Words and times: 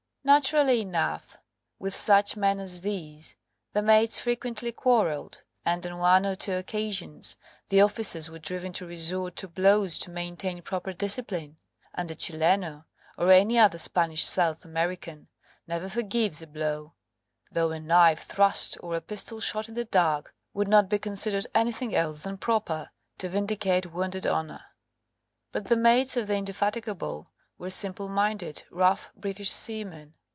Naturally 0.23 0.81
enough, 0.81 1.39
with 1.79 1.95
such 1.95 2.37
men 2.37 2.59
as 2.59 2.81
these 2.81 3.35
the 3.73 3.81
mates 3.81 4.19
frequently 4.19 4.71
quarrelled, 4.71 5.41
and 5.65 5.83
on 5.87 5.97
one 5.97 6.27
or 6.27 6.35
two 6.35 6.53
occasions 6.53 7.35
the 7.69 7.81
officers 7.81 8.29
were 8.29 8.37
driven 8.37 8.71
to 8.73 8.85
resort 8.85 9.35
to 9.37 9.47
blows 9.47 9.97
to 9.97 10.11
maintain 10.11 10.61
proper 10.61 10.93
discipline. 10.93 11.57
And 11.95 12.11
a 12.11 12.13
Chileno, 12.15 12.85
or 13.17 13.31
any 13.31 13.57
other 13.57 13.79
Spanish 13.79 14.23
South 14.23 14.63
American, 14.63 15.27
never 15.65 15.89
forgives 15.89 16.39
a 16.43 16.47
blow, 16.47 16.93
though 17.51 17.71
a 17.71 17.79
knife 17.79 18.21
thrust 18.21 18.77
or 18.83 18.93
a 18.95 19.01
pistol 19.01 19.39
shot 19.39 19.69
in 19.69 19.73
the 19.73 19.85
dark 19.85 20.35
would 20.53 20.67
not 20.67 20.87
be 20.87 20.99
considered 20.99 21.47
anything 21.55 21.95
else 21.95 22.23
than 22.25 22.37
proper 22.37 22.91
to 23.17 23.27
vindicate 23.27 23.91
wounded 23.91 24.27
honour. 24.27 24.63
But 25.51 25.65
the 25.67 25.77
mates 25.77 26.15
of 26.15 26.27
the 26.27 26.35
Indefatigable 26.35 27.29
were 27.57 27.69
simple 27.69 28.09
minded, 28.09 28.63
rough 28.71 29.11
British 29.15 29.51
seamen. 29.51 30.15